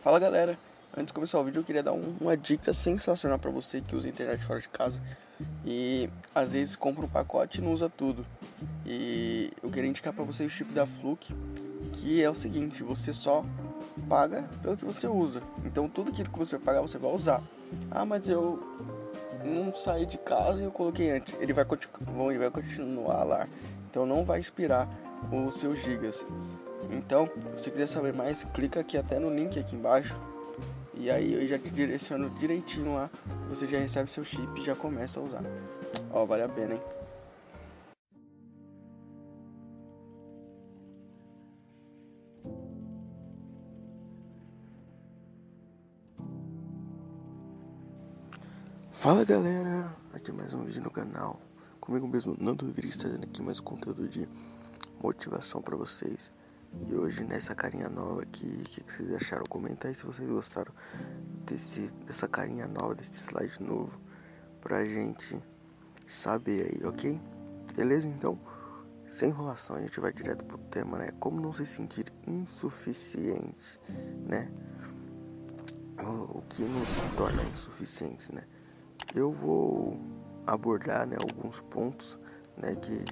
[0.00, 0.58] Fala galera,
[0.96, 3.94] antes de começar o vídeo eu queria dar um, uma dica sensacional para você que
[3.94, 4.98] usa internet fora de casa
[5.62, 8.24] e às vezes compra um pacote e não usa tudo.
[8.86, 11.34] E eu queria indicar para você o chip da Fluke,
[11.92, 13.44] que é o seguinte, você só
[14.08, 15.42] paga pelo que você usa.
[15.66, 17.42] Então tudo aquilo que você pagar você vai usar.
[17.90, 18.58] Ah, mas eu
[19.44, 21.34] não saí de casa e eu coloquei antes.
[21.38, 21.66] Ele vai,
[22.30, 23.46] ele vai continuar lá.
[23.90, 24.88] Então não vai expirar
[25.32, 26.24] os seus gigas.
[26.90, 30.16] Então, se quiser saber mais, clica aqui até no link aqui embaixo.
[30.94, 33.10] E aí eu já te direciono direitinho lá.
[33.48, 35.42] Você já recebe seu chip e já começa a usar.
[36.10, 36.82] Ó, vale a pena, hein?
[48.92, 51.40] Fala galera, aqui é mais um vídeo no canal.
[51.80, 54.28] Comigo mesmo, Nando Rodrigues, trazendo aqui mais um conteúdo de
[55.02, 56.32] motivação para vocês.
[56.86, 59.44] E hoje nessa carinha nova aqui, o que, que, vocês acharam?
[59.48, 60.72] Comenta aí se vocês gostaram
[61.44, 64.00] desse, dessa carinha nova, desse slide novo,
[64.60, 65.42] pra gente
[66.06, 67.20] saber aí, ok?
[67.74, 68.08] Beleza?
[68.08, 68.38] Então,
[69.08, 71.10] sem enrolação, a gente vai direto pro tema, né?
[71.18, 73.80] Como não se sentir insuficiente,
[74.28, 74.48] né?
[75.98, 78.44] O, o que nos torna insuficientes, né?
[79.14, 80.00] Eu vou
[80.46, 82.18] abordar né, alguns pontos
[82.56, 83.04] né, que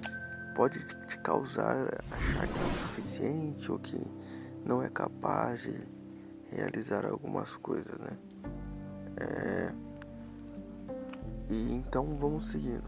[0.55, 3.99] pode te causar achar que é insuficiente ou que
[4.65, 5.87] não é capaz de
[6.51, 8.17] realizar algumas coisas, né?
[9.17, 9.73] É...
[11.49, 12.83] E então vamos seguindo.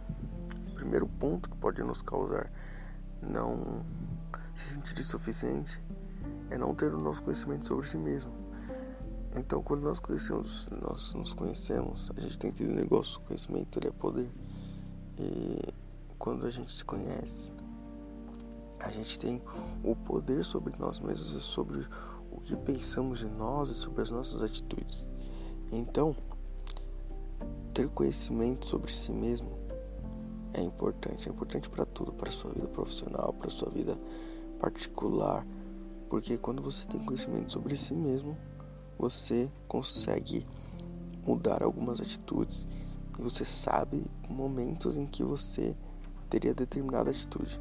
[0.72, 2.52] O primeiro ponto que pode nos causar
[3.22, 3.86] não
[4.56, 5.82] se sentir insuficiente
[6.50, 8.32] é não ter o nosso conhecimento sobre si mesmo.
[9.36, 13.80] Então, quando nós conhecemos, nós nos conhecemos, a gente tem que entender o negócio, conhecimento
[13.80, 14.30] ele é poder.
[15.18, 15.60] E
[16.22, 17.52] quando a gente se conhece,
[18.80, 19.42] a gente tem
[19.84, 21.84] o poder sobre nós mesmos e sobre
[22.32, 25.04] o que pensamos de nós e sobre as nossas atitudes.
[25.72, 26.16] Então,
[27.74, 29.50] ter conhecimento sobre si mesmo
[30.54, 33.98] é importante, é importante para tudo, para sua vida profissional, para sua vida
[34.60, 35.44] particular,
[36.08, 38.38] porque quando você tem conhecimento sobre si mesmo,
[38.96, 40.46] você consegue
[41.26, 42.68] mudar algumas atitudes
[43.18, 45.76] e você sabe momentos em que você
[46.32, 47.60] teria determinada atitude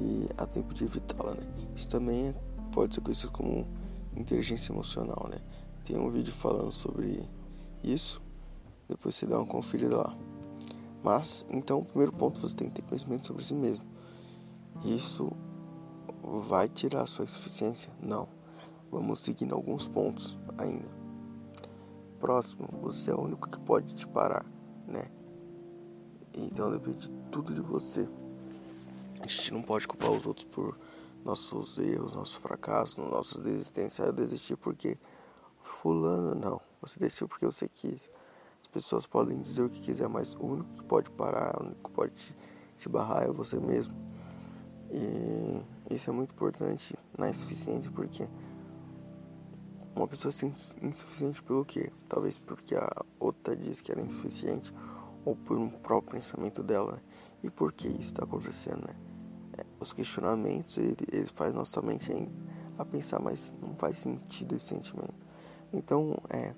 [0.00, 1.46] e há tempo de evitá-la, né?
[1.76, 2.34] Isso também é,
[2.72, 3.66] pode ser conhecido como
[4.16, 5.38] inteligência emocional, né?
[5.84, 7.28] Tem um vídeo falando sobre
[7.84, 8.22] isso,
[8.88, 10.16] depois você dá uma conferida lá.
[11.04, 13.84] Mas, então, o primeiro ponto você tem que ter conhecimento sobre si mesmo.
[14.84, 15.30] Isso
[16.48, 17.92] vai tirar a sua insuficiência?
[18.02, 18.28] Não.
[18.90, 20.88] Vamos seguindo alguns pontos ainda.
[22.18, 24.44] Próximo, você é o único que pode te parar,
[24.88, 25.04] né?
[26.34, 28.08] Então depende tudo de você.
[29.20, 30.78] A gente não pode culpar os outros por
[31.22, 34.06] nossos erros, nossos fracassos, nossas desistências.
[34.06, 34.96] Eu desisti porque
[35.60, 36.60] fulano não.
[36.80, 38.10] Você desistiu porque você quis.
[38.62, 41.90] As pessoas podem dizer o que quiser, mas o único que pode parar, o único
[41.90, 42.34] que pode te,
[42.78, 43.94] te barrar é você mesmo.
[44.90, 48.26] E isso é muito importante na insuficiência porque
[49.94, 50.46] uma pessoa se
[50.80, 51.90] insuficiente pelo quê?
[52.08, 52.88] Talvez porque a
[53.20, 54.72] outra diz que ela é insuficiente
[55.26, 57.02] ou por um próprio pensamento dela.
[57.42, 58.94] E por que isso está acontecendo, né?
[59.80, 62.10] os questionamentos ele, ele faz nossa mente
[62.78, 65.26] a pensar, mas não faz sentido esse sentimento.
[65.72, 66.54] Então é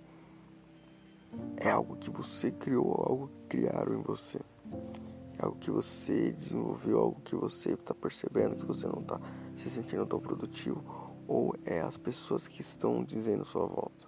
[1.58, 4.40] é algo que você criou, algo que criaram em você.
[5.38, 9.20] É algo que você desenvolveu, algo que você está percebendo que você não está
[9.56, 10.82] se sentindo tão produtivo,
[11.26, 14.04] ou é as pessoas que estão dizendo sua volta,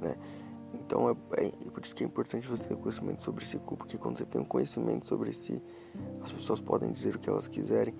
[0.00, 0.16] né?
[0.92, 1.12] Então é,
[1.46, 4.38] é, por isso que é importante você ter conhecimento sobre si, porque quando você tem
[4.38, 5.62] um conhecimento sobre si,
[6.20, 7.94] as pessoas podem dizer o que elas quiserem,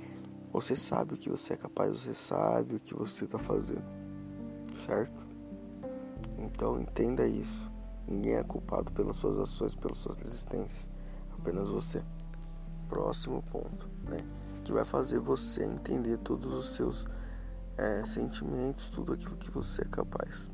[0.53, 3.87] você sabe o que você é capaz, você sabe o que você está fazendo,
[4.75, 5.27] certo?
[6.37, 7.73] Então entenda isso.
[8.07, 10.91] Ninguém é culpado pelas suas ações, pelas suas desistências,
[11.33, 12.05] apenas você.
[12.91, 14.23] Próximo ponto, né?
[14.65, 17.07] Que vai fazer você entender todos os seus
[17.79, 20.51] é, sentimentos, tudo aquilo que você é capaz.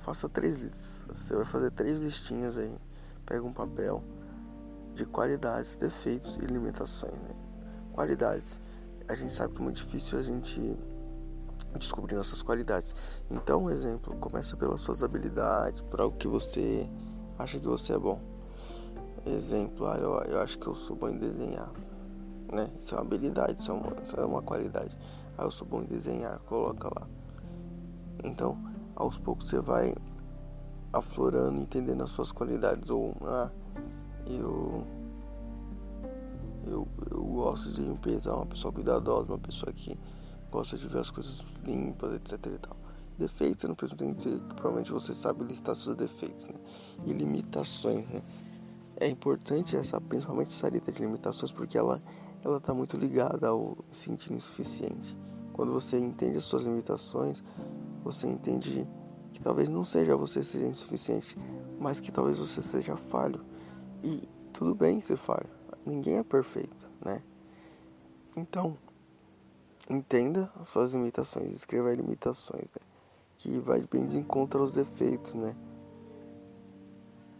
[0.00, 1.02] Faça três listas.
[1.08, 2.76] Você vai fazer três listinhas aí.
[3.24, 4.02] Pega um papel
[4.94, 7.14] de qualidades, defeitos e limitações.
[7.14, 7.34] Né?
[7.92, 8.60] Qualidades
[9.10, 10.78] a gente sabe que é muito difícil a gente
[11.76, 12.94] descobrir nossas qualidades.
[13.28, 16.88] Então, um exemplo, começa pelas suas habilidades, por algo que você
[17.36, 18.20] acha que você é bom.
[19.26, 21.70] Exemplo, ah, eu, eu acho que eu sou bom em desenhar.
[22.52, 22.70] Né?
[22.78, 24.96] Isso é uma habilidade, isso é uma, isso é uma qualidade.
[25.36, 27.08] Ah, eu sou bom em desenhar, coloca lá.
[28.22, 28.56] Então,
[29.00, 29.94] aos poucos você vai
[30.92, 32.90] aflorando, entendendo as suas qualidades.
[32.90, 33.50] Ou, ah,
[34.26, 34.86] eu
[36.66, 39.98] eu, eu gosto de limpeza, uma pessoa cuidadosa, uma pessoa que
[40.50, 42.76] gosta de ver as coisas limpas, etc e tal.
[43.18, 46.54] defeitos, eu não pretendo dizer que provavelmente você sabe listar seus defeitos, né?
[47.06, 48.22] E limitações, né?
[48.96, 52.00] É importante essa, principalmente essa lista de limitações, porque ela
[52.42, 55.16] ela está muito ligada ao sentir insuficiente.
[55.52, 57.42] Quando você entende as suas limitações,
[58.02, 58.88] você entende
[59.32, 61.36] que talvez não seja você seja insuficiente,
[61.78, 63.44] mas que talvez você seja falho.
[64.02, 65.48] E tudo bem ser falho.
[65.84, 67.22] Ninguém é perfeito, né?
[68.36, 68.76] Então,
[69.88, 72.90] entenda as suas limitações, escreva limitações, né?
[73.36, 75.56] que vai bem de encontro aos defeitos, né?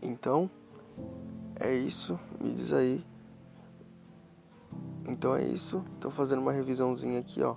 [0.01, 0.51] Então,
[1.57, 2.19] é isso.
[2.41, 3.05] Me diz aí.
[5.07, 5.85] Então é isso.
[5.95, 7.57] Estou fazendo uma revisãozinha aqui, ó.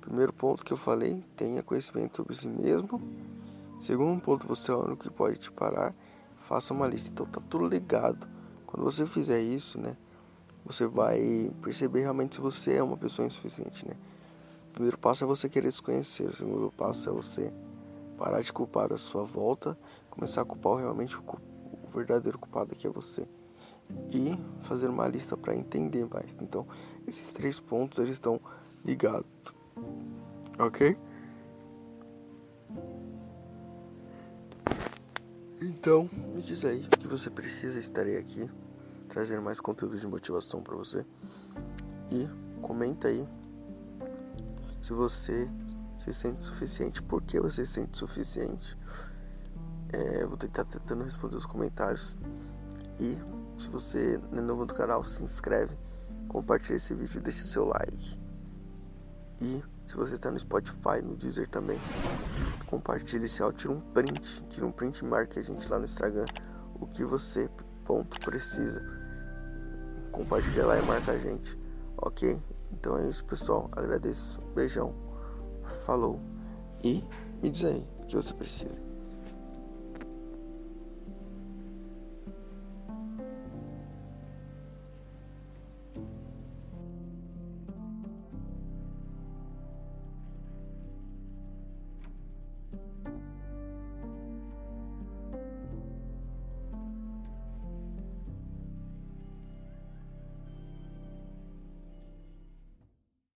[0.00, 3.00] Primeiro ponto que eu falei, tenha conhecimento sobre si mesmo.
[3.78, 5.94] Segundo ponto, você é o único que pode te parar.
[6.38, 7.10] Faça uma lista.
[7.10, 8.26] Então tá tudo ligado.
[8.66, 9.96] Quando você fizer isso, né?
[10.64, 13.94] Você vai perceber realmente se você é uma pessoa insuficiente, né?
[14.70, 16.28] O primeiro passo é você querer se conhecer.
[16.28, 17.52] O segundo passo é você
[18.18, 19.78] parar de culpar a sua volta,
[20.10, 21.22] começar a culpar realmente o,
[21.84, 23.26] o verdadeiro culpado que é você
[24.10, 26.36] e fazer uma lista para entender mais.
[26.40, 26.66] Então,
[27.06, 28.40] esses três pontos eles estão
[28.84, 29.30] ligados,
[30.58, 30.96] ok?
[35.60, 37.78] Então, me diz aí que você precisa.
[37.78, 38.50] Estarei aqui
[39.08, 41.04] trazendo mais conteúdo de motivação para você.
[42.10, 42.28] E
[42.60, 43.28] comenta aí
[44.80, 45.50] se você
[45.98, 48.78] se sente suficiente, por que você se sente suficiente.
[49.92, 52.16] É, vou tentar tentando responder os comentários.
[53.00, 53.18] E
[53.60, 55.76] se você é novo no canal, se inscreve,
[56.28, 58.18] compartilha esse vídeo, deixa seu like.
[59.40, 61.78] E se você está no Spotify, no Deezer também,
[62.66, 65.86] compartilhe esse áudio, tira um print, tira um print e marque a gente lá no
[65.86, 66.26] Instagram
[66.74, 67.48] o que você
[67.86, 68.82] ponto precisa.
[70.12, 71.58] Compartilha lá e marca a gente,
[71.96, 72.38] ok?
[72.70, 73.70] Então é isso, pessoal.
[73.72, 74.40] Agradeço.
[74.54, 74.94] Beijão.
[75.86, 76.20] Falou.
[76.84, 77.02] E
[77.42, 78.87] me diz aí o que você precisa.